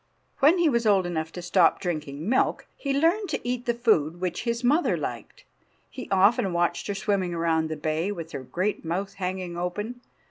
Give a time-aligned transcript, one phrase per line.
[0.39, 4.19] When he was old enough to stop drinking milk he learned to eat the food
[4.19, 5.43] which his mother liked.
[5.91, 10.01] He often watched her swimming around the bay, with her great mouth hanging open.